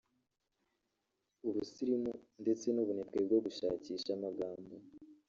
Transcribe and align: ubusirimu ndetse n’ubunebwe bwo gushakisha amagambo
ubusirimu 1.47 2.13
ndetse 2.41 2.65
n’ubunebwe 2.71 3.17
bwo 3.25 3.37
gushakisha 3.45 4.09
amagambo 4.17 4.73